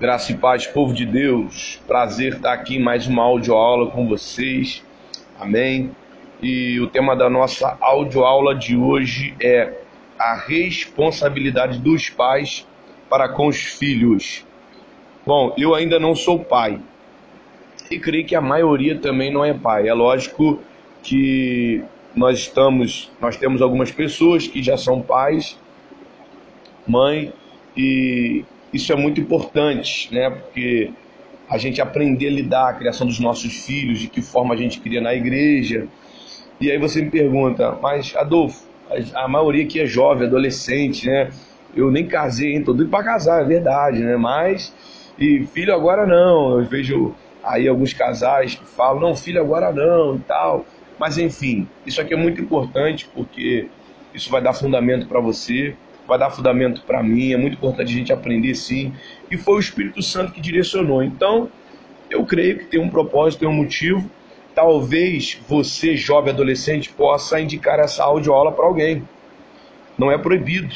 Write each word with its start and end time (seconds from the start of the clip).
Graça 0.00 0.30
e 0.30 0.36
paz, 0.36 0.64
povo 0.64 0.94
de 0.94 1.04
Deus. 1.04 1.80
Prazer 1.84 2.34
estar 2.34 2.52
aqui 2.52 2.76
em 2.76 2.80
mais 2.80 3.08
uma 3.08 3.24
audioaula 3.24 3.90
com 3.90 4.06
vocês. 4.06 4.80
Amém. 5.40 5.90
E 6.40 6.78
o 6.78 6.86
tema 6.86 7.16
da 7.16 7.28
nossa 7.28 7.76
audioaula 7.80 8.54
de 8.54 8.76
hoje 8.76 9.34
é 9.42 9.72
a 10.16 10.36
responsabilidade 10.36 11.80
dos 11.80 12.08
pais 12.10 12.64
para 13.10 13.28
com 13.28 13.48
os 13.48 13.56
filhos. 13.56 14.46
Bom, 15.26 15.52
eu 15.58 15.74
ainda 15.74 15.98
não 15.98 16.14
sou 16.14 16.38
pai. 16.38 16.78
E 17.90 17.98
creio 17.98 18.24
que 18.24 18.36
a 18.36 18.40
maioria 18.40 18.96
também 19.00 19.32
não 19.32 19.44
é 19.44 19.52
pai. 19.52 19.88
É 19.88 19.94
lógico 19.94 20.60
que 21.02 21.82
nós 22.14 22.38
estamos, 22.38 23.10
nós 23.20 23.36
temos 23.36 23.60
algumas 23.60 23.90
pessoas 23.90 24.46
que 24.46 24.62
já 24.62 24.76
são 24.76 25.02
pais, 25.02 25.58
mãe 26.86 27.32
e 27.76 28.44
isso 28.72 28.92
é 28.92 28.96
muito 28.96 29.20
importante, 29.20 30.12
né? 30.12 30.30
Porque 30.30 30.90
a 31.48 31.56
gente 31.56 31.80
aprender 31.80 32.26
a 32.28 32.30
lidar 32.30 32.68
a 32.68 32.72
criação 32.74 33.06
dos 33.06 33.18
nossos 33.18 33.64
filhos, 33.64 33.98
de 34.00 34.08
que 34.08 34.20
forma 34.20 34.54
a 34.54 34.56
gente 34.56 34.80
cria 34.80 35.00
na 35.00 35.14
igreja. 35.14 35.86
E 36.60 36.70
aí 36.70 36.78
você 36.78 37.00
me 37.00 37.10
pergunta, 37.10 37.78
mas 37.80 38.14
Adolfo, 38.16 38.66
a, 39.14 39.28
maioria 39.28 39.64
aqui 39.64 39.80
é 39.80 39.86
jovem, 39.86 40.26
adolescente, 40.26 41.06
né? 41.06 41.30
Eu 41.74 41.90
nem 41.90 42.06
casei, 42.06 42.54
hein? 42.54 42.64
Tô 42.64 42.72
doido 42.72 42.90
pra 42.90 43.02
casar, 43.02 43.42
é 43.42 43.44
verdade, 43.44 44.00
né? 44.00 44.16
Mas, 44.16 44.74
e 45.18 45.46
filho 45.46 45.74
agora 45.74 46.06
não. 46.06 46.58
Eu 46.58 46.66
vejo 46.66 47.14
aí 47.42 47.68
alguns 47.68 47.92
casais 47.92 48.54
que 48.54 48.66
falam, 48.66 49.00
não, 49.00 49.16
filho 49.16 49.40
agora 49.40 49.72
não 49.72 50.16
e 50.16 50.20
tal. 50.20 50.66
Mas 50.98 51.16
enfim, 51.16 51.68
isso 51.86 52.00
aqui 52.00 52.12
é 52.12 52.16
muito 52.16 52.40
importante 52.40 53.08
porque 53.14 53.68
isso 54.12 54.30
vai 54.30 54.42
dar 54.42 54.52
fundamento 54.52 55.06
para 55.06 55.20
você, 55.20 55.76
vai 56.08 56.18
dar 56.18 56.30
fundamento 56.30 56.82
para 56.86 57.02
mim, 57.02 57.32
é 57.32 57.36
muito 57.36 57.52
importante 57.54 57.92
a 57.92 57.94
gente 57.94 58.12
aprender 58.12 58.54
sim. 58.54 58.94
E 59.30 59.36
foi 59.36 59.56
o 59.56 59.60
Espírito 59.60 60.02
Santo 60.02 60.32
que 60.32 60.40
direcionou. 60.40 61.02
Então, 61.02 61.50
eu 62.08 62.24
creio 62.24 62.58
que 62.58 62.64
tem 62.64 62.80
um 62.80 62.88
propósito, 62.88 63.40
tem 63.40 63.48
um 63.48 63.52
motivo. 63.52 64.10
Talvez 64.54 65.38
você, 65.46 65.94
jovem 65.96 66.32
adolescente, 66.32 66.88
possa 66.88 67.38
indicar 67.38 67.78
essa 67.78 68.02
audioaula 68.02 68.50
para 68.50 68.64
alguém. 68.64 69.06
Não 69.98 70.10
é 70.10 70.16
proibido. 70.16 70.74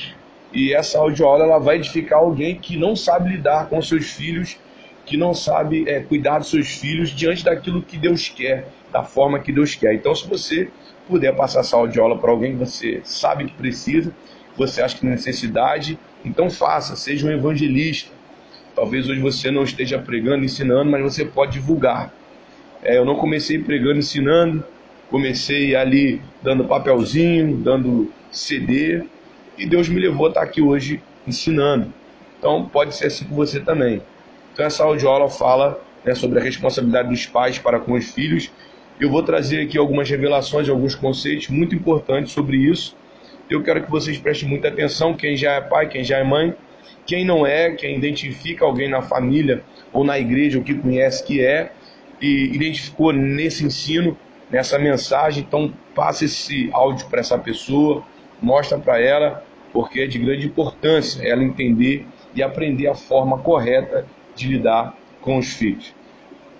E 0.53 0.75
essa 0.75 0.99
audioaula 0.99 1.45
ela 1.45 1.59
vai 1.59 1.77
edificar 1.77 2.19
alguém 2.19 2.57
que 2.57 2.77
não 2.77 2.95
sabe 2.95 3.31
lidar 3.31 3.71
com 3.71 3.81
seus 3.81 4.11
filhos, 4.11 4.59
que 5.07 5.17
não 5.17 5.33
sabe 5.33 5.89
é, 5.89 6.01
cuidar 6.01 6.41
dos 6.41 6.51
seus 6.51 6.69
filhos 6.69 7.09
diante 7.11 7.43
daquilo 7.43 7.81
que 7.81 7.97
Deus 7.97 8.29
quer, 8.29 8.69
da 8.93 9.03
forma 9.03 9.39
que 9.39 9.51
Deus 9.51 9.75
quer. 9.75 9.95
Então, 9.95 10.15
se 10.15 10.29
você 10.29 10.69
puder 11.09 11.35
passar 11.35 11.61
essa 11.61 11.75
audioaula 11.75 12.19
para 12.19 12.31
alguém 12.31 12.53
que 12.53 12.59
você 12.59 13.01
sabe 13.03 13.47
que 13.47 13.55
precisa, 13.55 14.15
você 14.57 14.83
acha 14.83 14.99
que 14.99 15.07
necessidade, 15.07 15.99
então 16.25 16.51
faça, 16.51 16.97
seja 16.97 17.27
um 17.27 17.31
evangelista. 17.31 18.11
Talvez 18.75 19.09
hoje 19.09 19.21
você 19.21 19.51
não 19.51 19.65
esteja 19.65 19.99
pregando, 19.99 20.45
ensinando, 20.45 20.91
mas 20.91 21.03
você 21.03 21.25
pode 21.25 21.53
divulgar. 21.53 22.13
É, 22.83 22.97
eu 22.97 23.05
não 23.05 23.17
comecei 23.17 23.59
pregando, 23.59 23.99
ensinando, 23.99 24.65
comecei 25.11 25.75
ali 25.75 26.21
dando 26.43 26.65
papelzinho, 26.65 27.57
dando 27.57 28.11
CD, 28.31 29.05
e 29.59 29.67
Deus 29.67 29.89
me 29.89 30.01
levou 30.01 30.27
a 30.27 30.29
estar 30.31 30.43
aqui 30.43 30.61
hoje 30.61 31.03
ensinando. 31.27 31.93
Então 32.39 32.69
pode 32.69 32.95
ser 32.97 33.07
assim 33.07 33.25
com 33.25 33.35
você 33.35 33.61
também. 33.61 34.03
Então 34.53 34.65
essa 34.65 34.85
audioaula 34.85 35.29
fala 35.29 35.81
né, 36.05 36.15
sobre 36.15 36.41
a 36.41 36.43
responsabilidade 36.43 37.09
dos 37.09 37.27
pais 37.27 37.59
para 37.59 37.79
com 37.79 37.93
os 37.93 38.11
filhos. 38.11 38.51
Eu 38.99 39.11
vou 39.11 39.23
trazer 39.23 39.61
aqui 39.61 39.79
algumas 39.79 40.09
revelações, 40.09 40.69
alguns 40.69 40.95
conceitos 40.95 41.49
muito 41.49 41.75
importantes 41.75 42.33
sobre 42.33 42.57
isso 42.57 42.97
eu 43.55 43.63
quero 43.63 43.83
que 43.83 43.91
vocês 43.91 44.19
prestem 44.19 44.49
muita 44.49 44.69
atenção, 44.69 45.15
quem 45.15 45.37
já 45.37 45.53
é 45.53 45.61
pai, 45.61 45.89
quem 45.89 46.05
já 46.05 46.19
é 46.19 46.25
mãe, 46.25 46.55
quem 47.07 47.25
não 47.25 47.47
é, 47.47 47.73
quem 47.73 47.97
identifica 47.97 48.65
alguém 48.65 48.89
na 48.89 49.03
família 49.03 49.63
ou 49.93 50.05
na 50.05 50.19
igreja, 50.19 50.59
o 50.59 50.63
que 50.63 50.75
conhece 50.75 51.25
que 51.25 51.45
é, 51.45 51.73
e 52.21 52.55
identificou 52.55 53.13
nesse 53.13 53.65
ensino, 53.65 54.17
nessa 54.51 54.79
mensagem, 54.79 55.45
então 55.47 55.73
passa 55.95 56.25
esse 56.25 56.71
áudio 56.73 57.07
para 57.09 57.21
essa 57.21 57.39
pessoa, 57.39 58.05
mostra 58.41 58.79
para 58.79 59.01
ela, 59.01 59.45
porque 59.73 60.01
é 60.01 60.07
de 60.07 60.19
grande 60.19 60.47
importância 60.47 61.27
ela 61.27 61.43
entender 61.43 62.07
e 62.35 62.43
aprender 62.43 62.87
a 62.87 62.95
forma 62.95 63.39
correta 63.39 64.07
de 64.35 64.49
lidar 64.49 64.97
com 65.21 65.39
os 65.39 65.55
filhos. 65.55 65.95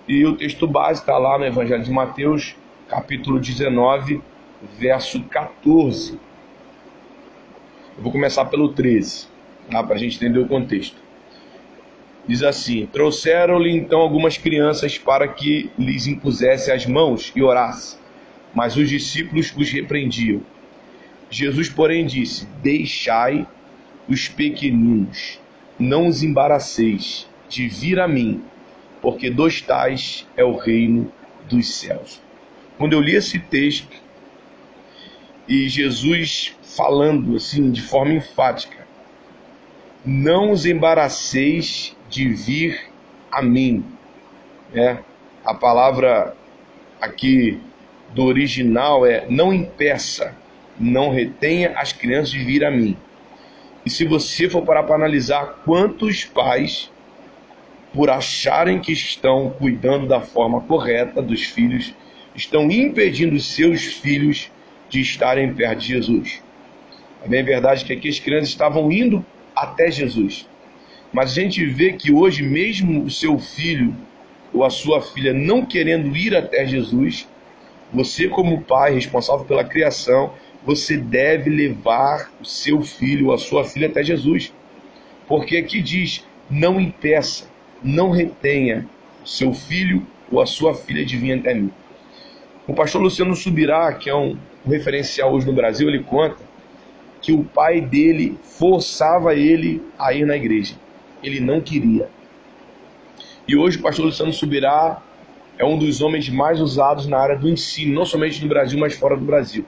E 0.07 0.25
o 0.25 0.35
texto 0.35 0.67
base 0.67 0.99
está 0.99 1.17
lá 1.17 1.37
no 1.37 1.45
Evangelho 1.45 1.83
de 1.83 1.91
Mateus, 1.91 2.55
capítulo 2.89 3.39
19, 3.39 4.21
verso 4.77 5.21
14. 5.23 6.19
Eu 7.95 8.01
vou 8.03 8.11
começar 8.11 8.45
pelo 8.45 8.69
13, 8.69 9.27
tá? 9.69 9.83
para 9.83 9.95
a 9.95 9.99
gente 9.99 10.15
entender 10.15 10.39
o 10.39 10.47
contexto. 10.47 10.97
Diz 12.27 12.41
assim: 12.41 12.87
Trouxeram-lhe 12.87 13.69
então 13.69 13.99
algumas 13.99 14.37
crianças 14.37 14.97
para 14.97 15.27
que 15.27 15.69
lhes 15.77 16.07
impusesse 16.07 16.71
as 16.71 16.85
mãos 16.85 17.31
e 17.35 17.43
orasse, 17.43 17.97
mas 18.53 18.75
os 18.75 18.89
discípulos 18.89 19.53
os 19.55 19.69
repreendiam. 19.69 20.41
Jesus, 21.29 21.69
porém, 21.69 22.05
disse: 22.05 22.47
Deixai 22.63 23.45
os 24.07 24.27
pequeninos, 24.27 25.39
não 25.77 26.07
os 26.07 26.23
embaraceis 26.23 27.29
de 27.47 27.67
vir 27.67 27.99
a 27.99 28.07
mim, 28.07 28.41
porque 29.01 29.29
dos 29.29 29.61
tais 29.61 30.27
é 30.35 30.43
o 30.43 30.57
reino 30.57 31.11
dos 31.47 31.75
céus. 31.75 32.19
Quando 32.77 32.93
eu 32.93 33.01
li 33.01 33.15
esse 33.15 33.37
texto, 33.37 34.01
e 35.47 35.67
Jesus 35.67 36.55
falando 36.75 37.35
assim 37.35 37.71
de 37.71 37.81
forma 37.81 38.13
enfática: 38.13 38.85
Não 40.05 40.51
os 40.51 40.65
embaraceis 40.65 41.95
de 42.09 42.29
vir 42.29 42.79
a 43.31 43.41
mim. 43.41 43.83
É, 44.73 44.97
a 45.45 45.53
palavra 45.53 46.35
aqui 46.99 47.59
do 48.13 48.23
original 48.23 49.05
é 49.05 49.25
não 49.29 49.53
impeça, 49.53 50.35
não 50.79 51.11
retenha 51.11 51.73
as 51.77 51.91
crianças 51.91 52.31
de 52.31 52.39
vir 52.43 52.63
a 52.63 52.71
mim. 52.71 52.97
E 53.85 53.89
se 53.89 54.05
você 54.05 54.49
for 54.49 54.63
parar 54.63 54.83
para 54.83 54.95
analisar 54.95 55.61
quantos 55.65 56.23
pais, 56.23 56.89
por 57.93 58.09
acharem 58.09 58.79
que 58.79 58.91
estão 58.91 59.51
cuidando 59.51 60.07
da 60.07 60.21
forma 60.21 60.61
correta 60.61 61.21
dos 61.21 61.43
filhos, 61.43 61.93
estão 62.33 62.71
impedindo 62.71 63.39
seus 63.39 63.83
filhos 63.83 64.49
de 64.89 65.01
estarem 65.01 65.53
perto 65.53 65.79
de 65.79 65.87
Jesus. 65.87 66.41
A 67.23 67.27
bem 67.27 67.43
verdade 67.43 67.83
é 67.83 67.87
que 67.87 67.93
aqui 67.93 68.09
as 68.09 68.19
crianças 68.19 68.49
estavam 68.49 68.91
indo 68.91 69.25
até 69.55 69.89
Jesus. 69.89 70.47
Mas 71.11 71.31
a 71.31 71.35
gente 71.35 71.65
vê 71.65 71.93
que 71.93 72.11
hoje, 72.11 72.43
mesmo 72.43 73.03
o 73.03 73.09
seu 73.09 73.39
filho 73.39 73.95
ou 74.51 74.63
a 74.63 74.69
sua 74.69 75.01
filha 75.01 75.33
não 75.33 75.65
querendo 75.65 76.15
ir 76.17 76.35
até 76.35 76.65
Jesus, 76.65 77.27
você, 77.93 78.27
como 78.27 78.61
pai 78.61 78.93
responsável 78.95 79.45
pela 79.45 79.63
criação, 79.63 80.33
você 80.65 80.97
deve 80.97 81.49
levar 81.49 82.31
o 82.41 82.45
seu 82.45 82.81
filho 82.81 83.27
ou 83.27 83.33
a 83.33 83.37
sua 83.37 83.63
filha 83.63 83.87
até 83.87 84.03
Jesus. 84.03 84.51
Porque 85.27 85.57
aqui 85.57 85.81
diz: 85.81 86.25
não 86.49 86.79
impeça, 86.79 87.47
não 87.81 88.09
retenha 88.09 88.85
o 89.23 89.27
seu 89.27 89.53
filho 89.53 90.05
ou 90.29 90.41
a 90.41 90.45
sua 90.45 90.73
filha 90.73 91.05
de 91.05 91.15
vir 91.15 91.39
até 91.39 91.53
mim. 91.53 91.71
O 92.67 92.73
pastor 92.73 93.01
Luciano 93.01 93.35
Subirá, 93.35 93.93
que 93.93 94.09
é 94.09 94.15
um 94.15 94.37
referencial 94.65 95.33
hoje 95.33 95.45
no 95.45 95.53
Brasil, 95.53 95.87
ele 95.87 96.03
conta 96.03 96.52
que 97.23 97.31
o 97.31 97.41
pai 97.41 97.79
dele 97.79 98.37
forçava 98.43 99.33
ele 99.33 99.81
a 99.97 100.13
ir 100.13 100.25
na 100.27 100.35
igreja. 100.35 100.75
Ele 101.23 101.39
não 101.39 101.61
queria. 101.61 102.09
E 103.47 103.55
hoje 103.55 103.79
o 103.79 103.81
pastor 103.81 104.05
Luciano 104.05 104.33
Subirá 104.33 105.01
é 105.57 105.63
um 105.63 105.77
dos 105.77 106.01
homens 106.01 106.27
mais 106.27 106.59
usados 106.59 107.07
na 107.07 107.17
área 107.17 107.37
do 107.37 107.49
ensino, 107.49 107.95
não 107.95 108.05
somente 108.05 108.41
no 108.43 108.49
Brasil, 108.49 108.77
mas 108.77 108.95
fora 108.95 109.15
do 109.15 109.23
Brasil. 109.23 109.65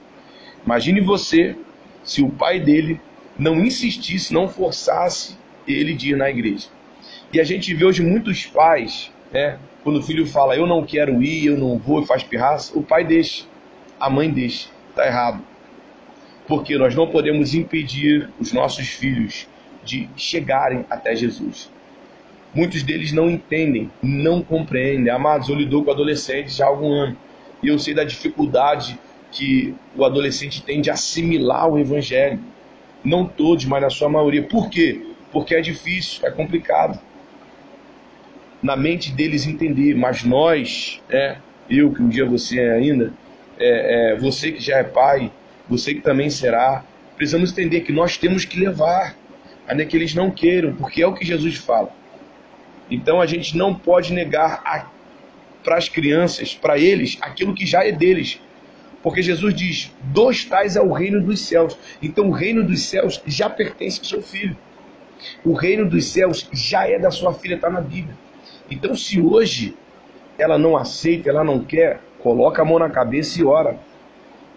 Imagine 0.66 1.00
você 1.00 1.56
se 2.04 2.22
o 2.22 2.28
pai 2.28 2.60
dele 2.60 3.00
não 3.38 3.64
insistisse, 3.64 4.34
não 4.34 4.48
forçasse 4.48 5.36
ele 5.66 5.94
de 5.94 6.10
ir 6.10 6.16
na 6.16 6.28
igreja. 6.28 6.68
E 7.32 7.40
a 7.40 7.44
gente 7.44 7.72
vê 7.72 7.86
hoje 7.86 8.02
muitos 8.02 8.44
pais, 8.44 9.10
né, 9.32 9.58
quando 9.82 9.98
o 9.98 10.02
filho 10.02 10.26
fala 10.26 10.56
eu 10.56 10.66
não 10.66 10.84
quero 10.84 11.22
ir, 11.22 11.46
eu 11.46 11.56
não 11.56 11.78
vou 11.78 12.02
e 12.02 12.06
faz 12.06 12.22
pirraça, 12.22 12.78
o 12.78 12.82
pai 12.82 13.02
deixa, 13.02 13.44
a 13.98 14.10
mãe 14.10 14.30
deixa. 14.30 14.68
Está 14.90 15.06
errado 15.06 15.55
porque 16.46 16.76
nós 16.78 16.94
não 16.94 17.08
podemos 17.08 17.54
impedir 17.54 18.28
os 18.38 18.52
nossos 18.52 18.88
filhos 18.88 19.48
de 19.84 20.08
chegarem 20.16 20.84
até 20.88 21.14
Jesus. 21.14 21.70
Muitos 22.54 22.82
deles 22.82 23.12
não 23.12 23.30
entendem, 23.30 23.90
não 24.02 24.42
compreendem. 24.42 25.12
Amados, 25.12 25.48
eu 25.48 25.54
lido 25.54 25.82
com 25.82 25.90
adolescentes 25.90 26.56
já 26.56 26.64
há 26.64 26.68
algum 26.68 26.90
ano 26.90 27.16
e 27.62 27.68
eu 27.68 27.78
sei 27.78 27.94
da 27.94 28.04
dificuldade 28.04 28.98
que 29.30 29.74
o 29.96 30.04
adolescente 30.04 30.62
tem 30.62 30.80
de 30.80 30.90
assimilar 30.90 31.68
o 31.68 31.78
evangelho. 31.78 32.40
Não 33.04 33.26
todos, 33.26 33.64
mas 33.64 33.82
na 33.82 33.90
sua 33.90 34.08
maioria. 34.08 34.42
Por 34.42 34.70
quê? 34.70 35.00
Porque 35.30 35.54
é 35.54 35.60
difícil, 35.60 36.26
é 36.26 36.30
complicado. 36.30 36.98
Na 38.62 38.74
mente 38.74 39.12
deles 39.12 39.46
entender, 39.46 39.94
mas 39.94 40.24
nós, 40.24 41.00
é, 41.10 41.36
eu 41.68 41.92
que 41.92 42.02
um 42.02 42.08
dia 42.08 42.24
você 42.24 42.58
é 42.58 42.72
ainda, 42.72 43.12
é, 43.58 44.12
é, 44.12 44.16
você 44.16 44.52
que 44.52 44.62
já 44.62 44.78
é 44.78 44.84
pai, 44.84 45.30
você 45.68 45.94
que 45.94 46.00
também 46.00 46.30
será. 46.30 46.84
Precisamos 47.16 47.52
entender 47.52 47.80
que 47.80 47.92
nós 47.92 48.16
temos 48.16 48.44
que 48.44 48.58
levar, 48.58 49.16
ainda 49.66 49.84
que 49.84 49.96
eles 49.96 50.14
não 50.14 50.30
queiram, 50.30 50.74
porque 50.74 51.02
é 51.02 51.06
o 51.06 51.14
que 51.14 51.24
Jesus 51.24 51.56
fala. 51.56 51.90
Então 52.90 53.20
a 53.20 53.26
gente 53.26 53.56
não 53.56 53.74
pode 53.74 54.12
negar 54.12 54.62
para 55.64 55.76
as 55.76 55.88
crianças, 55.88 56.54
para 56.54 56.78
eles, 56.78 57.18
aquilo 57.20 57.54
que 57.54 57.66
já 57.66 57.84
é 57.84 57.90
deles. 57.90 58.40
Porque 59.02 59.22
Jesus 59.22 59.54
diz: 59.54 59.92
dos 60.02 60.44
tais 60.44 60.76
é 60.76 60.80
o 60.80 60.92
reino 60.92 61.20
dos 61.20 61.40
céus. 61.40 61.76
Então 62.02 62.28
o 62.28 62.32
reino 62.32 62.62
dos 62.64 62.82
céus 62.82 63.20
já 63.26 63.48
pertence 63.48 63.98
ao 64.00 64.04
seu 64.04 64.22
filho. 64.22 64.56
O 65.44 65.52
reino 65.52 65.88
dos 65.88 66.06
céus 66.06 66.48
já 66.52 66.88
é 66.88 66.98
da 66.98 67.10
sua 67.10 67.32
filha, 67.32 67.54
está 67.54 67.70
na 67.70 67.80
Bíblia. 67.80 68.14
Então, 68.70 68.94
se 68.94 69.20
hoje 69.20 69.76
ela 70.38 70.58
não 70.58 70.76
aceita, 70.76 71.30
ela 71.30 71.44
não 71.44 71.60
quer, 71.60 72.00
coloca 72.18 72.62
a 72.62 72.64
mão 72.64 72.78
na 72.78 72.90
cabeça 72.90 73.40
e 73.40 73.44
ora. 73.44 73.78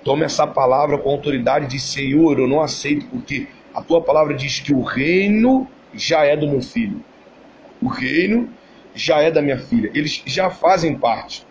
Toma 0.03 0.25
essa 0.25 0.47
palavra 0.47 0.97
com 0.97 1.09
autoridade 1.09 1.67
de 1.67 1.79
Senhor, 1.79 2.39
eu 2.39 2.47
não 2.47 2.61
aceito, 2.61 3.05
porque 3.07 3.47
a 3.73 3.81
tua 3.81 4.01
palavra 4.01 4.33
diz 4.33 4.59
que 4.59 4.73
o 4.73 4.81
reino 4.81 5.67
já 5.93 6.23
é 6.23 6.35
do 6.35 6.47
meu 6.47 6.61
filho. 6.61 7.03
O 7.81 7.87
reino 7.87 8.49
já 8.95 9.21
é 9.21 9.29
da 9.31 9.41
minha 9.41 9.57
filha. 9.57 9.91
Eles 9.93 10.21
já 10.25 10.49
fazem 10.49 10.95
parte. 10.95 11.45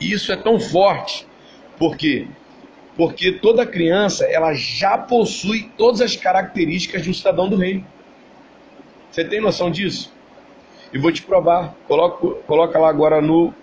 E 0.00 0.12
isso 0.12 0.32
é 0.32 0.36
tão 0.36 0.60
forte, 0.60 1.26
porque 1.78 2.26
porque 2.96 3.30
toda 3.30 3.64
criança 3.64 4.24
ela 4.24 4.52
já 4.54 4.98
possui 4.98 5.70
todas 5.78 6.00
as 6.00 6.16
características 6.16 7.02
de 7.02 7.10
um 7.10 7.14
cidadão 7.14 7.48
do 7.48 7.54
reino. 7.54 7.86
Você 9.08 9.24
tem 9.24 9.40
noção 9.40 9.70
disso? 9.70 10.12
E 10.92 10.98
vou 10.98 11.12
te 11.12 11.22
provar. 11.22 11.76
Coloca, 11.86 12.26
coloca 12.44 12.76
lá 12.76 12.88
agora 12.88 13.20
no 13.20 13.54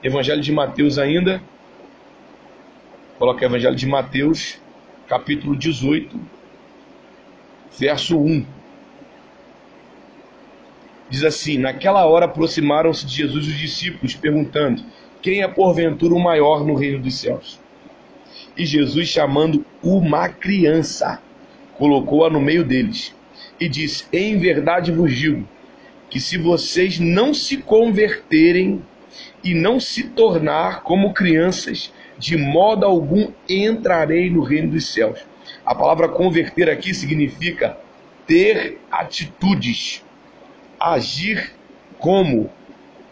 Evangelho 0.00 0.40
de 0.40 0.52
Mateus 0.52 0.96
ainda. 0.96 1.42
Coloca 3.18 3.42
o 3.42 3.44
Evangelho 3.48 3.76
de 3.76 3.86
Mateus, 3.86 4.58
capítulo 5.06 5.56
18, 5.56 6.18
verso 7.78 8.18
1. 8.18 8.44
Diz 11.08 11.22
assim: 11.22 11.56
Naquela 11.56 12.04
hora 12.06 12.24
aproximaram-se 12.24 13.06
de 13.06 13.14
Jesus 13.14 13.46
os 13.46 13.56
discípulos, 13.56 14.16
perguntando: 14.16 14.82
Quem 15.22 15.42
é 15.42 15.48
porventura 15.48 16.12
o 16.12 16.18
maior 16.18 16.66
no 16.66 16.74
reino 16.74 16.98
dos 17.04 17.14
céus? 17.14 17.60
E 18.56 18.66
Jesus, 18.66 19.08
chamando 19.08 19.64
uma 19.80 20.28
criança, 20.28 21.22
colocou-a 21.78 22.28
no 22.28 22.40
meio 22.40 22.64
deles 22.64 23.14
e 23.60 23.68
disse: 23.68 24.06
Em 24.12 24.38
verdade 24.38 24.90
vos 24.90 25.14
digo 25.14 25.48
que 26.10 26.18
se 26.18 26.36
vocês 26.36 26.98
não 26.98 27.32
se 27.32 27.58
converterem 27.58 28.82
e 29.44 29.54
não 29.54 29.78
se 29.78 30.02
tornar 30.08 30.82
como 30.82 31.14
crianças, 31.14 31.92
de 32.18 32.36
modo 32.36 32.84
algum 32.84 33.32
entrarei 33.48 34.30
no 34.30 34.42
reino 34.42 34.70
dos 34.70 34.92
céus. 34.92 35.20
A 35.64 35.74
palavra 35.74 36.08
converter 36.08 36.68
aqui 36.68 36.94
significa 36.94 37.76
ter 38.26 38.78
atitudes, 38.90 40.04
agir 40.78 41.52
como, 41.98 42.50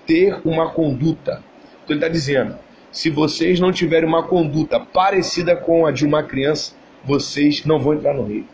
ter 0.07 0.41
uma 0.45 0.71
conduta. 0.71 1.43
Então 1.85 1.97
ele 1.97 1.97
está 1.97 2.09
dizendo: 2.09 2.57
se 2.91 3.09
vocês 3.11 3.59
não 3.59 3.73
tiverem 3.73 4.09
uma 4.09 4.23
conduta 4.23 4.79
parecida 4.79 5.57
com 5.57 5.87
a 5.87 5.93
de 5.93 6.05
uma 6.05 6.23
criança, 6.23 6.75
vocês 7.05 7.65
não 7.65 7.81
vão 7.81 7.95
entrar 7.95 8.15
no 8.15 8.25
reino. 8.25 8.49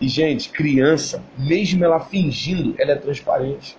E, 0.00 0.08
gente, 0.08 0.50
criança, 0.50 1.24
mesmo 1.38 1.84
ela 1.84 2.00
fingindo, 2.00 2.74
ela 2.78 2.92
é 2.92 2.96
transparente. 2.96 3.76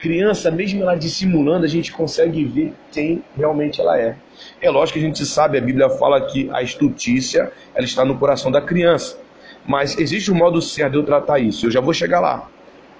Criança, 0.00 0.50
mesmo 0.50 0.82
ela 0.82 0.94
dissimulando, 0.94 1.64
a 1.64 1.68
gente 1.68 1.92
consegue 1.92 2.44
ver 2.44 2.72
quem 2.90 3.22
realmente 3.36 3.80
ela 3.80 3.98
é. 3.98 4.16
É 4.60 4.70
lógico 4.70 4.98
que 4.98 5.04
a 5.04 5.06
gente 5.06 5.24
sabe, 5.26 5.58
a 5.58 5.60
Bíblia 5.60 5.90
fala 5.90 6.26
que 6.26 6.48
a 6.52 6.62
estutícia 6.62 7.52
ela 7.74 7.84
está 7.84 8.04
no 8.04 8.18
coração 8.18 8.50
da 8.50 8.60
criança. 8.60 9.18
Mas 9.66 9.98
existe 9.98 10.32
um 10.32 10.34
modo 10.34 10.62
certo 10.62 10.92
de 10.92 10.98
eu 10.98 11.04
tratar 11.04 11.38
isso. 11.38 11.66
Eu 11.66 11.70
já 11.70 11.80
vou 11.80 11.92
chegar 11.92 12.20
lá. 12.20 12.48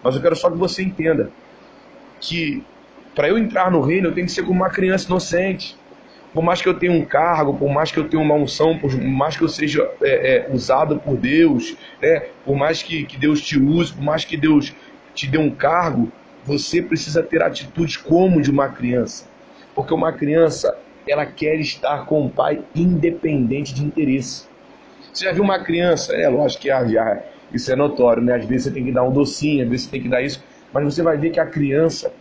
Mas 0.03 0.15
eu 0.15 0.21
quero 0.21 0.37
só 0.37 0.51
que 0.51 0.59
você 0.59 0.83
entenda 0.83 1.31
que 2.21 2.63
para 3.15 3.29
eu 3.29 3.39
entrar 3.39 3.71
no 3.71 3.81
reino 3.81 4.09
eu 4.09 4.15
tenho 4.15 4.27
que 4.27 4.33
ser 4.33 4.43
como 4.43 4.61
uma 4.61 4.71
criança 4.71 5.07
inocente 5.07 5.77
por 6.33 6.43
mais 6.43 6.63
que 6.63 6.69
eu 6.69 6.75
tenha 6.75 6.93
um 6.93 7.05
cargo, 7.05 7.55
por 7.55 7.69
mais 7.69 7.91
que 7.91 7.99
eu 7.99 8.09
tenha 8.09 8.23
uma 8.23 8.35
unção, 8.35 8.79
por 8.79 8.95
mais 9.01 9.37
que 9.37 9.43
eu 9.43 9.49
seja 9.49 9.89
é, 10.03 10.47
é, 10.49 10.55
usado 10.55 10.99
por 11.01 11.17
Deus, 11.17 11.77
né? 12.01 12.27
por 12.45 12.57
mais 12.57 12.83
que, 12.83 13.05
que 13.05 13.17
Deus 13.17 13.41
te 13.41 13.59
use, 13.59 13.93
por 13.93 14.03
mais 14.03 14.25
que 14.25 14.37
Deus 14.37 14.73
te 15.15 15.27
dê 15.27 15.39
um 15.39 15.51
cargo, 15.51 16.11
você 16.45 16.81
precisa 16.81 17.23
ter 17.23 17.43
atitudes 17.43 17.97
como 17.97 18.41
de 18.41 18.51
uma 18.51 18.69
criança. 18.69 19.27
Porque 19.75 19.95
uma 19.95 20.13
criança, 20.13 20.77
ela 21.07 21.27
quer 21.27 21.59
estar 21.61 22.07
com 22.07 22.27
o 22.27 22.31
pai 22.31 22.63
independente 22.75 23.75
de 23.75 23.85
interesse. 23.85 24.47
Você 25.13 25.25
já 25.25 25.33
viu 25.33 25.43
uma 25.43 25.59
criança? 25.59 26.15
É 26.15 26.29
lógico 26.29 26.63
que 26.63 26.69
já, 26.69 27.23
isso 27.53 27.73
é 27.73 27.77
notório, 27.77 28.23
né? 28.23 28.37
Às 28.37 28.45
vezes 28.45 28.65
você 28.65 28.71
tem 28.71 28.85
que 28.85 28.93
dar 28.93 29.03
um 29.03 29.13
docinho, 29.13 29.63
às 29.63 29.69
vezes 29.69 29.87
você 29.87 29.91
tem 29.93 30.03
que 30.03 30.09
dar 30.09 30.23
isso, 30.23 30.43
mas 30.73 30.85
você 30.85 31.03
vai 31.03 31.17
ver 31.17 31.31
que 31.31 31.41
a 31.41 31.47
criança, 31.47 32.13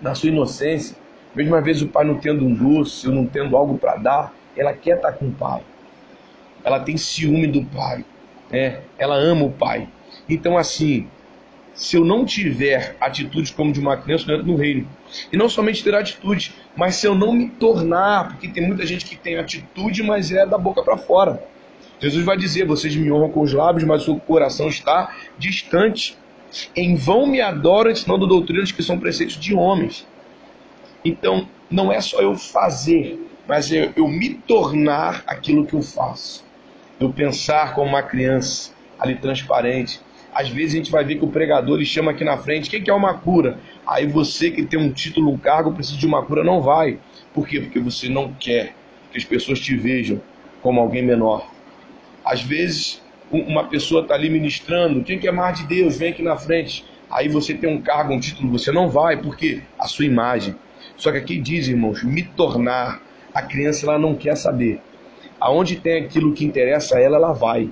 na 0.00 0.14
sua 0.14 0.28
inocência, 0.28 0.96
mesmo 1.34 1.54
às 1.54 1.64
vezes 1.64 1.82
o 1.82 1.88
pai 1.88 2.04
não 2.04 2.16
tendo 2.16 2.44
um 2.44 2.54
doce 2.54 3.06
ou 3.08 3.14
não 3.14 3.26
tendo 3.26 3.56
algo 3.56 3.78
para 3.78 3.96
dar, 3.96 4.34
ela 4.56 4.72
quer 4.72 4.96
estar 4.96 5.12
tá 5.12 5.18
com 5.18 5.26
o 5.26 5.32
pai. 5.32 5.62
Ela 6.64 6.80
tem 6.80 6.96
ciúme 6.96 7.46
do 7.46 7.64
pai. 7.64 8.04
Né? 8.50 8.80
Ela 8.98 9.16
ama 9.16 9.44
o 9.44 9.52
pai. 9.52 9.88
Então, 10.28 10.58
assim, 10.58 11.06
se 11.78 11.96
eu 11.96 12.04
não 12.04 12.24
tiver 12.24 12.96
atitudes 13.00 13.52
como 13.52 13.72
de 13.72 13.78
uma 13.78 13.96
criança, 13.96 14.24
eu 14.28 14.34
entro 14.34 14.48
no 14.48 14.56
reino. 14.56 14.86
E 15.32 15.36
não 15.36 15.48
somente 15.48 15.84
ter 15.84 15.94
atitude, 15.94 16.52
mas 16.76 16.96
se 16.96 17.06
eu 17.06 17.14
não 17.14 17.32
me 17.32 17.48
tornar, 17.50 18.28
porque 18.28 18.48
tem 18.48 18.66
muita 18.66 18.84
gente 18.84 19.04
que 19.04 19.16
tem 19.16 19.38
atitude, 19.38 20.02
mas 20.02 20.32
é 20.32 20.44
da 20.44 20.58
boca 20.58 20.82
para 20.82 20.98
fora. 20.98 21.40
Jesus 22.00 22.24
vai 22.24 22.36
dizer: 22.36 22.66
Vocês 22.66 22.96
me 22.96 23.12
honram 23.12 23.30
com 23.30 23.42
os 23.42 23.52
lábios, 23.52 23.84
mas 23.84 24.08
o 24.08 24.16
coração 24.16 24.68
está 24.68 25.14
distante. 25.38 26.18
Em 26.74 26.96
vão 26.96 27.26
me 27.28 27.40
adoram, 27.40 27.92
ensinando 27.92 28.26
doutrinas 28.26 28.72
que 28.72 28.82
são 28.82 28.98
preceitos 28.98 29.36
de 29.36 29.54
homens. 29.54 30.04
Então, 31.04 31.48
não 31.70 31.92
é 31.92 32.00
só 32.00 32.20
eu 32.20 32.34
fazer, 32.34 33.20
mas 33.46 33.70
eu, 33.70 33.92
eu 33.94 34.08
me 34.08 34.34
tornar 34.34 35.22
aquilo 35.28 35.64
que 35.64 35.74
eu 35.74 35.82
faço. 35.82 36.44
Eu 36.98 37.12
pensar 37.12 37.74
como 37.74 37.90
uma 37.90 38.02
criança, 38.02 38.72
ali 38.98 39.14
transparente. 39.14 40.00
Às 40.38 40.48
vezes 40.50 40.74
a 40.74 40.76
gente 40.76 40.92
vai 40.92 41.04
ver 41.04 41.16
que 41.16 41.24
o 41.24 41.28
pregador 41.28 41.74
ele 41.74 41.84
chama 41.84 42.12
aqui 42.12 42.22
na 42.22 42.38
frente, 42.38 42.70
quem 42.70 42.80
que 42.80 42.88
é 42.88 42.94
uma 42.94 43.12
cura? 43.14 43.58
Aí 43.84 44.06
você 44.06 44.52
que 44.52 44.62
tem 44.62 44.78
um 44.78 44.92
título, 44.92 45.32
um 45.32 45.36
cargo, 45.36 45.72
precisa 45.72 45.98
de 45.98 46.06
uma 46.06 46.24
cura, 46.24 46.44
não 46.44 46.62
vai. 46.62 47.00
Por 47.34 47.44
quê? 47.44 47.58
Porque 47.58 47.80
você 47.80 48.08
não 48.08 48.32
quer 48.34 48.72
que 49.10 49.18
as 49.18 49.24
pessoas 49.24 49.58
te 49.58 49.76
vejam 49.76 50.20
como 50.62 50.80
alguém 50.80 51.02
menor. 51.02 51.50
Às 52.24 52.40
vezes 52.40 53.02
uma 53.32 53.64
pessoa 53.64 54.02
está 54.02 54.14
ali 54.14 54.30
ministrando, 54.30 55.02
quem 55.02 55.18
quer 55.18 55.32
mais 55.32 55.58
de 55.58 55.66
Deus, 55.66 55.98
vem 55.98 56.12
aqui 56.12 56.22
na 56.22 56.36
frente. 56.36 56.84
Aí 57.10 57.28
você 57.28 57.52
tem 57.52 57.68
um 57.68 57.82
cargo, 57.82 58.14
um 58.14 58.20
título, 58.20 58.56
você 58.56 58.70
não 58.70 58.88
vai, 58.88 59.16
porque 59.16 59.62
a 59.76 59.88
sua 59.88 60.04
imagem. 60.04 60.54
Só 60.96 61.10
que 61.10 61.18
aqui 61.18 61.36
diz, 61.36 61.66
irmãos, 61.66 62.04
me 62.04 62.22
tornar. 62.22 63.02
A 63.34 63.42
criança 63.42 63.86
ela 63.86 63.98
não 63.98 64.14
quer 64.14 64.36
saber. 64.36 64.80
Aonde 65.40 65.74
tem 65.74 66.04
aquilo 66.04 66.32
que 66.32 66.44
interessa 66.44 66.96
a 66.96 67.00
ela, 67.00 67.16
ela 67.16 67.32
vai. 67.32 67.68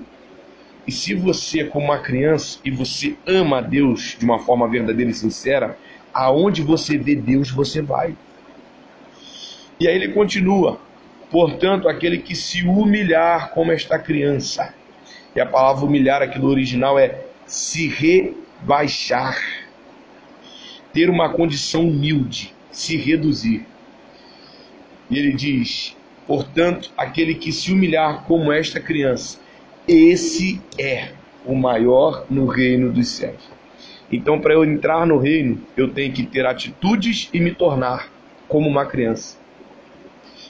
E 0.87 0.91
se 0.91 1.13
você, 1.13 1.65
como 1.65 1.85
uma 1.85 1.99
criança, 1.99 2.59
e 2.63 2.71
você 2.71 3.17
ama 3.27 3.57
a 3.57 3.61
Deus 3.61 4.15
de 4.17 4.23
uma 4.23 4.39
forma 4.39 4.67
verdadeira 4.67 5.11
e 5.11 5.13
sincera, 5.13 5.77
aonde 6.13 6.61
você 6.61 6.97
vê 6.97 7.15
Deus, 7.15 7.51
você 7.51 7.81
vai. 7.81 8.15
E 9.79 9.87
aí 9.87 9.95
ele 9.95 10.13
continua: 10.13 10.79
portanto, 11.29 11.89
aquele 11.89 12.19
que 12.19 12.35
se 12.35 12.63
humilhar 12.63 13.51
como 13.51 13.71
esta 13.71 13.99
criança. 13.99 14.73
E 15.35 15.39
a 15.39 15.45
palavra 15.45 15.85
humilhar 15.85 16.21
aqui 16.21 16.39
no 16.39 16.47
original 16.47 16.97
é 16.97 17.21
se 17.45 17.87
rebaixar, 17.87 19.37
ter 20.93 21.09
uma 21.09 21.29
condição 21.29 21.87
humilde 21.87 22.55
se 22.77 22.95
reduzir. 22.95 23.65
E 25.09 25.17
ele 25.17 25.33
diz: 25.33 25.97
portanto, 26.27 26.91
aquele 26.95 27.33
que 27.33 27.51
se 27.51 27.71
humilhar 27.71 28.23
como 28.25 28.51
esta 28.51 28.79
criança, 28.79 29.39
esse 29.87 30.61
é 30.77 31.11
o 31.45 31.55
maior 31.55 32.25
no 32.29 32.45
reino 32.45 32.91
dos 32.91 33.07
céus. 33.07 33.41
Então, 34.11 34.39
para 34.39 34.53
eu 34.53 34.63
entrar 34.63 35.05
no 35.05 35.17
reino, 35.17 35.61
eu 35.75 35.89
tenho 35.89 36.13
que 36.13 36.25
ter 36.25 36.45
atitudes 36.45 37.29
e 37.33 37.39
me 37.39 37.53
tornar 37.53 38.09
como 38.47 38.67
uma 38.67 38.85
criança. 38.85 39.37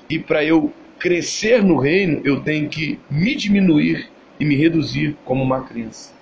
E 0.10 0.18
para 0.18 0.44
eu 0.44 0.72
crescer 1.00 1.64
no 1.64 1.78
reino, 1.78 2.22
eu 2.24 2.42
tenho 2.42 2.70
que 2.70 3.00
me 3.10 3.36
diminuir 3.36 4.10
e 4.40 4.46
me 4.46 4.56
reduzir 4.56 5.16
como 5.26 5.44
uma 5.44 5.62
criança. 5.62 6.14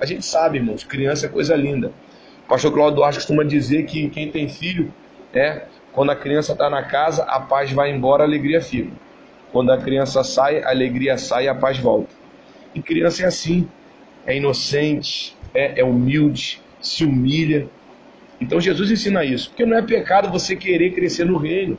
A 0.00 0.06
gente 0.06 0.24
sabe, 0.24 0.58
irmãos, 0.58 0.84
criança 0.84 1.26
é 1.26 1.28
coisa 1.28 1.54
linda. 1.54 1.92
O 2.44 2.48
pastor 2.48 2.72
Claudio 2.72 2.96
Duarte 2.96 3.18
costuma 3.18 3.44
dizer 3.44 3.84
que 3.84 4.08
quem 4.08 4.30
tem 4.30 4.48
filho 4.48 4.92
é 5.32 5.66
quando 5.92 6.10
a 6.10 6.16
criança 6.16 6.52
está 6.52 6.68
na 6.70 6.82
casa, 6.82 7.22
a 7.24 7.40
paz 7.40 7.70
vai 7.70 7.90
embora, 7.90 8.22
a 8.22 8.26
alegria 8.26 8.60
fica. 8.60 8.90
Quando 9.50 9.70
a 9.70 9.78
criança 9.78 10.24
sai, 10.24 10.62
a 10.62 10.70
alegria 10.70 11.18
sai 11.18 11.44
e 11.44 11.48
a 11.48 11.54
paz 11.54 11.78
volta. 11.78 12.21
E 12.74 12.80
criança 12.82 13.22
é 13.22 13.26
assim, 13.26 13.68
é 14.26 14.36
inocente, 14.36 15.36
é, 15.54 15.80
é 15.80 15.84
humilde, 15.84 16.60
se 16.80 17.04
humilha. 17.04 17.68
Então 18.40 18.60
Jesus 18.60 18.90
ensina 18.90 19.24
isso, 19.24 19.50
porque 19.50 19.64
não 19.64 19.76
é 19.76 19.82
pecado 19.82 20.30
você 20.30 20.56
querer 20.56 20.92
crescer 20.92 21.24
no 21.24 21.36
reino. 21.36 21.78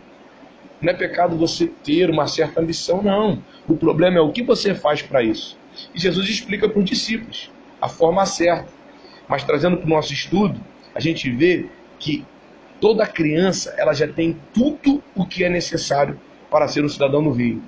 Não 0.81 0.91
é 0.91 0.95
pecado 0.95 1.38
você 1.38 1.67
ter 1.67 2.09
uma 2.09 2.27
certa 2.27 2.59
ambição, 2.59 3.01
não. 3.01 3.41
O 3.67 3.75
problema 3.75 4.17
é 4.17 4.21
o 4.21 4.31
que 4.31 4.43
você 4.43 4.75
faz 4.75 5.01
para 5.01 5.23
isso. 5.23 5.57
E 5.95 6.00
Jesus 6.00 6.27
explica 6.27 6.67
para 6.67 6.79
os 6.79 6.85
discípulos 6.85 7.50
a 7.81 7.88
forma 7.88 8.25
certa. 8.25 8.67
Mas 9.27 9.43
trazendo 9.43 9.77
para 9.77 9.85
o 9.85 9.89
nosso 9.89 10.13
estudo, 10.13 10.59
a 10.93 11.00
gente 11.00 11.29
vê 11.29 11.67
que 12.00 12.25
toda 12.81 13.07
criança 13.07 13.73
ela 13.77 13.93
já 13.93 14.07
tem 14.07 14.38
tudo 14.53 15.01
o 15.15 15.25
que 15.25 15.43
é 15.43 15.50
necessário 15.50 16.19
para 16.51 16.67
ser 16.67 16.83
um 16.83 16.89
cidadão 16.89 17.23
do 17.23 17.31
reino. 17.31 17.63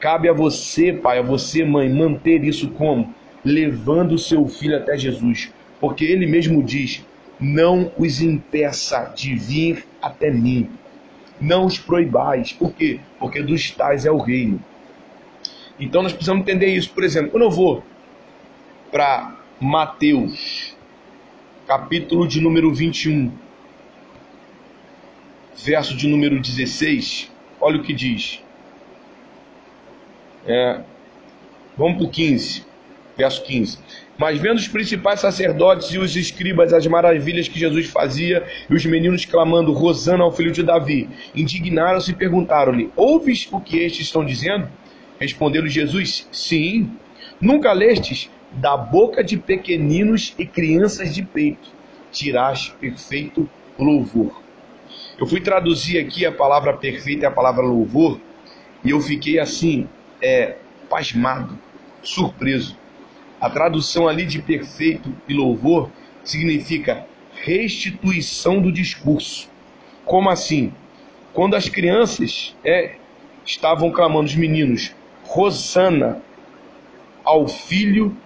Cabe 0.00 0.28
a 0.28 0.32
você, 0.32 0.92
pai, 0.92 1.18
a 1.18 1.22
você, 1.22 1.64
mãe, 1.64 1.88
manter 1.88 2.44
isso 2.44 2.68
como? 2.70 3.14
Levando 3.44 4.12
o 4.12 4.18
seu 4.18 4.46
filho 4.46 4.76
até 4.76 4.96
Jesus. 4.96 5.52
Porque 5.80 6.04
ele 6.04 6.26
mesmo 6.26 6.62
diz: 6.62 7.04
Não 7.40 7.92
os 7.98 8.20
impeça 8.20 9.12
de 9.14 9.34
vir 9.34 9.86
até 10.00 10.30
mim. 10.30 10.68
Não 11.40 11.66
os 11.66 11.78
proibais. 11.78 12.52
Por 12.52 12.72
quê? 12.72 13.00
Porque 13.18 13.42
dos 13.42 13.70
tais 13.70 14.04
é 14.04 14.10
o 14.10 14.18
reino. 14.18 14.62
Então 15.78 16.02
nós 16.02 16.12
precisamos 16.12 16.42
entender 16.42 16.66
isso. 16.66 16.90
Por 16.90 17.02
exemplo, 17.02 17.30
quando 17.30 17.44
eu 17.44 17.50
vou 17.50 17.82
para 18.90 19.36
Mateus, 19.60 20.76
capítulo 21.66 22.28
de 22.28 22.40
número 22.40 22.72
21, 22.72 23.32
verso 25.56 25.96
de 25.96 26.06
número 26.06 26.38
16, 26.40 27.32
olha 27.60 27.80
o 27.80 27.82
que 27.82 27.92
diz. 27.92 28.43
É, 30.46 30.80
vamos 31.76 31.96
para 31.96 32.06
o 32.06 32.10
15, 32.10 32.64
verso 33.16 33.42
15. 33.44 33.78
Mas 34.16 34.38
vendo 34.38 34.58
os 34.58 34.68
principais 34.68 35.20
sacerdotes 35.20 35.88
e 35.88 35.98
os 35.98 36.14
escribas 36.14 36.72
as 36.72 36.86
maravilhas 36.86 37.48
que 37.48 37.58
Jesus 37.58 37.86
fazia, 37.86 38.46
e 38.68 38.74
os 38.74 38.84
meninos 38.86 39.24
clamando, 39.24 39.72
Rosana 39.72 40.22
ao 40.22 40.32
filho 40.32 40.52
de 40.52 40.62
Davi, 40.62 41.08
indignaram-se 41.34 42.12
e 42.12 42.14
perguntaram-lhe: 42.14 42.90
Ouves 42.94 43.48
o 43.50 43.60
que 43.60 43.78
estes 43.78 44.06
estão 44.06 44.24
dizendo? 44.24 44.68
Respondeu-lhe 45.18 45.68
Jesus: 45.68 46.28
Sim. 46.30 46.90
Nunca 47.40 47.72
lestes 47.72 48.30
da 48.52 48.76
boca 48.76 49.24
de 49.24 49.36
pequeninos 49.36 50.34
e 50.38 50.46
crianças 50.46 51.12
de 51.14 51.22
peito, 51.22 51.68
tirás 52.12 52.68
perfeito 52.80 53.48
louvor. 53.78 54.40
Eu 55.18 55.26
fui 55.26 55.40
traduzir 55.40 55.98
aqui 55.98 56.24
a 56.24 56.32
palavra 56.32 56.72
perfeita 56.72 57.24
e 57.24 57.26
a 57.26 57.30
palavra 57.30 57.62
louvor, 57.62 58.20
e 58.84 58.90
eu 58.90 59.00
fiquei 59.00 59.38
assim, 59.38 59.88
é, 60.20 60.56
pasmado, 60.88 61.58
surpreso. 62.02 62.76
A 63.40 63.50
tradução 63.50 64.08
ali 64.08 64.24
de 64.24 64.40
perfeito 64.40 65.12
e 65.28 65.34
louvor 65.34 65.90
significa 66.22 67.06
restituição 67.34 68.60
do 68.60 68.72
discurso. 68.72 69.48
Como 70.04 70.30
assim? 70.30 70.72
Quando 71.32 71.54
as 71.54 71.68
crianças 71.68 72.54
é, 72.64 72.94
estavam 73.44 73.90
clamando, 73.90 74.26
os 74.26 74.36
meninos, 74.36 74.94
Rosana 75.24 76.22
ao 77.24 77.48
filho 77.48 78.16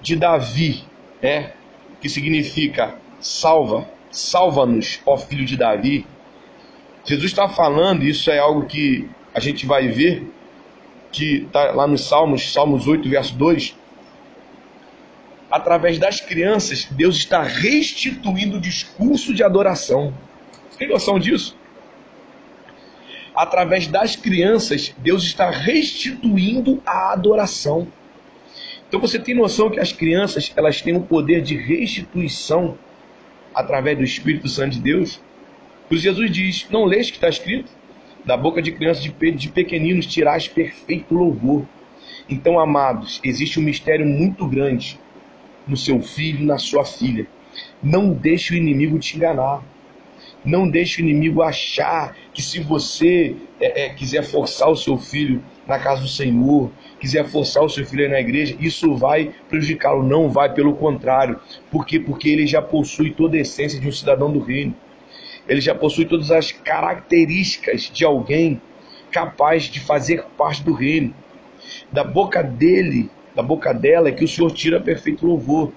de 0.00 0.16
Davi, 0.16 0.84
é, 1.22 1.52
que 2.00 2.08
significa 2.08 2.96
salva, 3.20 3.88
salva-nos, 4.10 5.00
ó 5.06 5.16
filho 5.16 5.44
de 5.44 5.56
Davi. 5.56 6.04
Jesus 7.04 7.30
está 7.30 7.48
falando, 7.48 8.02
isso 8.02 8.30
é 8.30 8.38
algo 8.38 8.66
que 8.66 9.08
a 9.34 9.40
gente 9.40 9.66
vai 9.66 9.88
ver, 9.88 10.26
que 11.12 11.44
está 11.44 11.70
lá 11.72 11.86
nos 11.86 12.08
Salmos, 12.08 12.52
Salmos 12.52 12.88
8, 12.88 13.08
verso 13.08 13.34
2. 13.34 13.76
Através 15.50 15.98
das 15.98 16.20
crianças, 16.20 16.88
Deus 16.90 17.16
está 17.16 17.42
restituindo 17.42 18.56
o 18.56 18.60
discurso 18.60 19.34
de 19.34 19.44
adoração. 19.44 20.14
Você 20.70 20.78
tem 20.78 20.88
noção 20.88 21.18
disso? 21.18 21.54
Através 23.34 23.86
das 23.86 24.16
crianças, 24.16 24.94
Deus 24.98 25.22
está 25.24 25.50
restituindo 25.50 26.82
a 26.86 27.12
adoração. 27.12 27.86
Então 28.88 29.00
você 29.00 29.18
tem 29.18 29.34
noção 29.34 29.70
que 29.70 29.80
as 29.80 29.92
crianças 29.92 30.52
elas 30.56 30.80
têm 30.80 30.94
um 30.94 31.02
poder 31.02 31.42
de 31.42 31.56
restituição 31.56 32.76
através 33.54 33.96
do 33.96 34.04
Espírito 34.04 34.48
Santo 34.48 34.72
de 34.72 34.80
Deus? 34.80 35.20
Por 35.88 35.96
Jesus 35.96 36.30
diz: 36.30 36.66
Não 36.70 36.84
lês 36.84 37.10
que 37.10 37.16
está 37.16 37.28
escrito? 37.28 37.70
Da 38.24 38.36
boca 38.36 38.62
de 38.62 38.72
crianças 38.72 39.02
de 39.02 39.48
pequeninos 39.48 40.06
tirás 40.06 40.46
perfeito 40.46 41.14
louvor. 41.14 41.64
Então, 42.28 42.58
amados, 42.58 43.20
existe 43.24 43.58
um 43.58 43.62
mistério 43.62 44.06
muito 44.06 44.46
grande 44.46 44.98
no 45.66 45.76
seu 45.76 46.00
filho 46.00 46.44
na 46.44 46.58
sua 46.58 46.84
filha. 46.84 47.26
Não 47.82 48.12
deixe 48.12 48.54
o 48.54 48.56
inimigo 48.56 48.98
te 48.98 49.16
enganar. 49.16 49.62
Não 50.44 50.68
deixe 50.68 51.00
o 51.00 51.04
inimigo 51.04 51.42
achar 51.42 52.16
que 52.32 52.42
se 52.42 52.58
você 52.60 53.36
é, 53.60 53.84
é, 53.84 53.88
quiser 53.90 54.24
forçar 54.24 54.68
o 54.68 54.76
seu 54.76 54.98
filho 54.98 55.42
na 55.66 55.78
casa 55.78 56.02
do 56.02 56.08
Senhor, 56.08 56.70
quiser 56.98 57.24
forçar 57.28 57.62
o 57.62 57.68
seu 57.68 57.86
filho 57.86 58.08
na 58.10 58.20
igreja, 58.20 58.56
isso 58.58 58.94
vai 58.96 59.32
prejudicá-lo. 59.48 60.02
Não 60.02 60.28
vai, 60.28 60.52
pelo 60.52 60.74
contrário. 60.74 61.38
Por 61.70 61.86
quê? 61.86 62.00
Porque 62.00 62.28
ele 62.28 62.46
já 62.46 62.60
possui 62.60 63.10
toda 63.12 63.36
a 63.36 63.40
essência 63.40 63.78
de 63.80 63.86
um 63.86 63.92
cidadão 63.92 64.32
do 64.32 64.40
reino. 64.40 64.74
Ele 65.48 65.60
já 65.60 65.74
possui 65.74 66.04
todas 66.04 66.30
as 66.30 66.52
características 66.52 67.90
de 67.92 68.04
alguém 68.04 68.60
capaz 69.10 69.64
de 69.64 69.80
fazer 69.80 70.24
parte 70.36 70.62
do 70.62 70.72
reino. 70.72 71.14
Da 71.90 72.02
boca 72.02 72.42
dele, 72.42 73.10
da 73.34 73.42
boca 73.42 73.72
dela, 73.72 74.08
é 74.08 74.12
que 74.12 74.24
o 74.24 74.28
Senhor 74.28 74.50
tira 74.52 74.80
perfeito 74.80 75.26
louvor. 75.26 75.72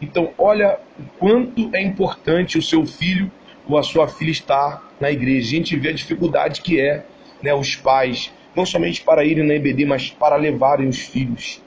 Então, 0.00 0.30
olha 0.38 0.78
o 0.98 1.02
quanto 1.18 1.70
é 1.74 1.82
importante 1.82 2.58
o 2.58 2.62
seu 2.62 2.86
filho 2.86 3.30
ou 3.68 3.76
a 3.76 3.82
sua 3.82 4.08
filha 4.08 4.30
estar 4.30 4.90
na 4.98 5.10
igreja. 5.10 5.48
A 5.48 5.50
gente 5.50 5.76
vê 5.76 5.90
a 5.90 5.92
dificuldade 5.92 6.62
que 6.62 6.80
é 6.80 7.04
né, 7.42 7.54
os 7.54 7.76
pais, 7.76 8.32
não 8.56 8.64
somente 8.64 9.02
para 9.02 9.24
irem 9.24 9.46
na 9.46 9.54
EBD, 9.54 9.84
mas 9.84 10.10
para 10.10 10.36
levarem 10.36 10.88
os 10.88 10.98
filhos 10.98 11.62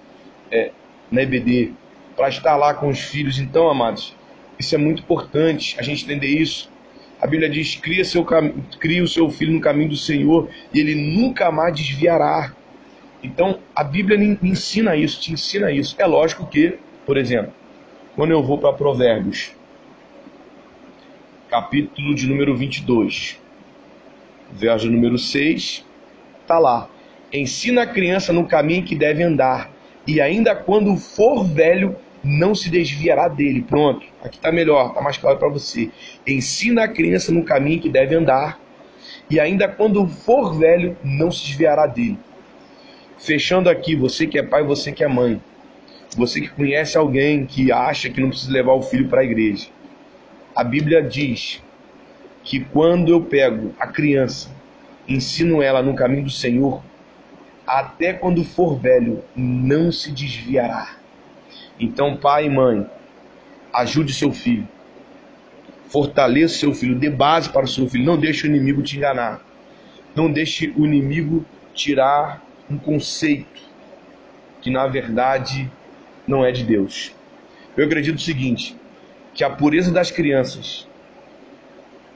é, 0.52 0.72
na 1.12 1.22
EBD, 1.22 1.74
para 2.16 2.30
estar 2.30 2.56
lá 2.56 2.74
com 2.74 2.90
os 2.90 3.00
filhos. 3.00 3.40
Então, 3.40 3.70
amados, 3.70 4.16
isso 4.58 4.74
é 4.74 4.78
muito 4.78 5.04
importante 5.04 5.76
a 5.80 5.84
gente 5.84 6.04
entender 6.04 6.28
isso. 6.28 6.72
A 7.24 7.28
Bíblia 7.28 7.50
diz: 7.50 7.76
cria, 7.76 8.04
seu 8.04 8.26
cam... 8.26 8.52
cria 8.82 9.02
o 9.02 9.08
seu 9.08 9.30
filho 9.30 9.54
no 9.54 9.62
caminho 9.62 9.88
do 9.88 9.96
Senhor 9.96 10.50
e 10.74 10.80
ele 10.82 10.94
nunca 10.94 11.50
mais 11.54 11.74
desviará. 11.74 12.54
Então, 13.24 13.60
a 13.74 13.82
Bíblia 13.82 14.38
ensina 14.44 14.94
isso, 14.94 15.22
te 15.22 15.32
ensina 15.32 15.72
isso. 15.72 15.96
É 15.98 16.06
lógico 16.06 16.46
que, 16.46 16.78
por 17.06 17.16
exemplo, 17.16 17.54
quando 18.14 18.32
eu 18.32 18.44
vou 18.44 18.58
para 18.58 18.74
Provérbios, 18.74 19.54
capítulo 21.50 22.14
de 22.14 22.28
número 22.28 22.58
22, 22.58 23.40
verso 24.52 24.92
número 24.92 25.18
6, 25.18 25.86
está 26.42 26.60
lá. 26.60 26.90
Ensina 27.32 27.84
a 27.84 27.88
criança 27.88 28.34
no 28.34 28.46
caminho 28.46 28.84
que 28.84 28.96
deve 28.96 29.24
andar, 29.24 29.72
e 30.06 30.20
ainda 30.20 30.54
quando 30.54 30.98
for 30.98 31.46
velho, 31.46 31.96
não 32.24 32.56
se 32.56 32.70
desviará 32.70 33.28
dele. 33.28 33.62
Pronto, 33.62 34.06
aqui 34.24 34.38
está 34.38 34.52
melhor, 34.52 34.90
está 34.90 35.02
mais 35.02 35.18
claro 35.18 35.38
para 35.38 35.50
você. 35.50 35.90
Ensina 36.26 36.86
a 36.86 36.88
criança 36.88 37.32
no 37.32 37.44
caminho 37.44 37.82
que 37.82 37.90
deve 37.90 38.16
andar, 38.16 38.60
e 39.30 39.40
ainda 39.40 39.68
quando 39.68 40.08
for 40.08 40.58
velho, 40.58 40.98
não 41.04 41.32
se 41.32 41.46
desviará 41.46 41.86
dele. 41.86 42.18
Fechando 43.18 43.70
aqui, 43.70 43.96
você 43.96 44.26
que 44.28 44.38
é 44.38 44.44
pai, 44.44 44.64
você 44.64 44.92
que 44.92 45.04
é 45.04 45.08
mãe, 45.08 45.42
você 46.16 46.42
que 46.42 46.50
conhece 46.50 46.98
alguém 46.98 47.46
que 47.46 47.72
acha 47.72 48.10
que 48.10 48.22
não 48.22 48.30
precisa 48.30 48.52
levar 48.52 48.74
o 48.74 48.82
filho 48.82 49.08
para 49.08 49.22
a 49.22 49.24
igreja. 49.24 49.68
A 50.56 50.64
Bíblia 50.64 51.02
diz 51.02 51.62
que 52.44 52.60
quando 52.60 53.12
eu 53.12 53.22
pego 53.22 53.74
a 53.80 53.88
criança, 53.88 54.50
ensino 55.08 55.62
ela 55.62 55.82
no 55.82 55.96
caminho 55.96 56.24
do 56.24 56.30
Senhor, 56.30 56.82
até 57.66 58.14
quando 58.14 58.44
for 58.44 58.78
velho, 58.78 59.24
não 59.36 59.92
se 59.92 60.12
desviará. 60.12 61.03
Então, 61.84 62.16
pai 62.16 62.46
e 62.46 62.50
mãe, 62.50 62.86
ajude 63.74 64.14
seu 64.14 64.32
filho. 64.32 64.66
Fortaleça 65.90 66.58
seu 66.58 66.74
filho, 66.74 66.98
dê 66.98 67.10
base 67.10 67.50
para 67.50 67.66
o 67.66 67.68
seu 67.68 67.90
filho. 67.90 68.06
Não 68.06 68.18
deixe 68.18 68.48
o 68.48 68.50
inimigo 68.50 68.82
te 68.82 68.96
enganar. 68.96 69.42
Não 70.16 70.32
deixe 70.32 70.74
o 70.78 70.86
inimigo 70.86 71.46
tirar 71.74 72.42
um 72.70 72.78
conceito 72.78 73.62
que 74.62 74.70
na 74.70 74.88
verdade 74.88 75.70
não 76.26 76.46
é 76.46 76.54
de 76.54 76.64
Deus. 76.64 77.14
Eu 77.76 77.86
acredito 77.86 78.16
o 78.16 78.22
seguinte: 78.22 78.78
que 79.34 79.44
a 79.44 79.50
pureza 79.50 79.92
das 79.92 80.10
crianças, 80.10 80.88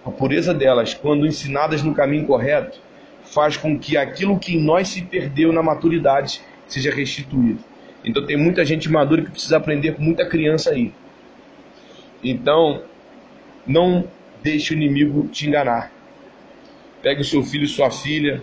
a 0.06 0.10
pureza 0.10 0.54
delas, 0.54 0.94
quando 0.94 1.28
ensinadas 1.28 1.84
no 1.84 1.94
caminho 1.94 2.26
correto, 2.26 2.80
faz 3.24 3.58
com 3.58 3.78
que 3.78 3.98
aquilo 3.98 4.40
que 4.40 4.56
em 4.56 4.64
nós 4.64 4.88
se 4.88 5.02
perdeu 5.02 5.52
na 5.52 5.62
maturidade 5.62 6.42
seja 6.68 6.90
restituído. 6.90 7.60
Então 8.08 8.26
tem 8.26 8.38
muita 8.38 8.64
gente 8.64 8.90
madura 8.90 9.24
que 9.24 9.32
precisa 9.32 9.58
aprender 9.58 9.96
com 9.96 10.02
muita 10.02 10.26
criança 10.26 10.72
aí. 10.72 10.94
Então, 12.24 12.84
não 13.66 14.06
deixe 14.42 14.74
o 14.74 14.78
inimigo 14.78 15.28
te 15.28 15.48
enganar. 15.48 15.92
Pegue 17.02 17.22
o 17.22 17.26
seu 17.26 17.44
filho 17.44 17.66
e 17.66 17.68
sua 17.68 17.92
filha 17.92 18.42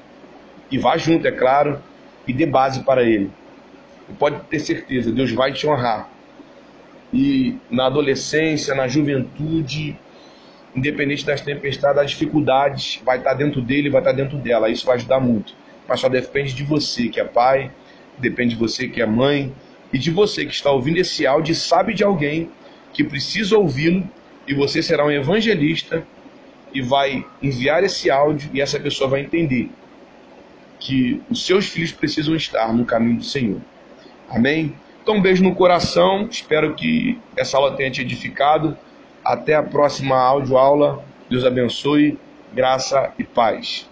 e 0.71 0.79
vá 0.79 0.97
junto, 0.97 1.27
é 1.27 1.33
claro, 1.33 1.83
e 2.27 2.33
dê 2.33 2.47
base 2.47 2.83
para 2.85 3.03
ele. 3.03 3.31
E 4.09 4.13
pode 4.13 4.41
ter 4.45 4.61
certeza, 4.61 5.11
Deus 5.11 5.33
vai 5.33 5.53
te 5.53 5.67
honrar 5.67 6.15
e 7.15 7.57
na 7.71 7.87
adolescência, 7.87 8.75
na 8.75 8.89
juventude, 8.89 9.97
independente 10.75 11.25
das 11.25 11.41
tempestades, 11.41 11.97
das 11.97 12.11
dificuldades, 12.11 13.01
vai 13.05 13.19
estar 13.19 13.35
dentro 13.35 13.63
dele, 13.63 13.89
vai 13.89 14.01
estar 14.01 14.11
dentro 14.11 14.37
dela. 14.37 14.69
Isso 14.69 14.85
vai 14.85 14.97
ajudar 14.97 15.21
muito. 15.21 15.55
Mas 15.89 16.01
só 16.01 16.09
depende 16.09 16.53
de 16.53 16.65
você 16.65 17.09
que 17.09 17.21
é 17.21 17.25
pai, 17.25 17.71
depende 18.19 18.55
de 18.55 18.61
você 18.61 18.89
que 18.89 19.01
é 19.01 19.07
mãe 19.07 19.53
e 19.93 19.99
de 19.99 20.11
você 20.11 20.45
que 20.45 20.53
está 20.53 20.71
ouvindo 20.71 20.99
esse 20.99 21.27
áudio 21.27 21.55
sabe 21.55 21.95
de 21.95 22.05
alguém 22.05 22.51
que 22.93 23.05
precisa 23.05 23.57
ouvi-lo 23.57 24.09
e 24.47 24.55
você 24.55 24.83
será 24.83 25.05
um 25.05 25.11
evangelista 25.11 26.07
e 26.73 26.83
vai 26.83 27.25
enviar 27.43 27.85
esse 27.85 28.11
áudio 28.11 28.51
e 28.53 28.61
essa 28.61 28.79
pessoa 28.79 29.09
vai 29.09 29.21
entender 29.21 29.71
que 30.79 31.23
os 31.31 31.47
seus 31.47 31.67
filhos 31.67 31.93
precisam 31.93 32.35
estar 32.35 32.73
no 32.73 32.85
caminho 32.85 33.19
do 33.19 33.25
Senhor. 33.25 33.61
Amém? 34.29 34.75
Então, 35.03 35.17
um 35.17 35.23
beijo 35.23 35.43
no 35.43 35.55
coração. 35.55 36.29
Espero 36.31 36.75
que 36.75 37.19
essa 37.37 37.57
aula 37.57 37.77
tenha 37.77 37.91
te 37.91 38.01
edificado. 38.01 38.77
Até 39.25 39.55
a 39.55 39.63
próxima 39.63 40.17
áudio 40.17 40.57
aula. 40.57 41.05
Deus 41.31 41.45
abençoe, 41.45 42.19
graça 42.53 43.13
e 43.19 43.25
paz. 43.25 43.89